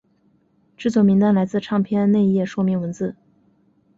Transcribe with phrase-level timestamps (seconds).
[0.77, 3.15] 制作名单来自唱片内页说明文字。